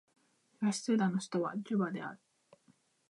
[0.61, 2.19] 南スーダンの首都はジュバである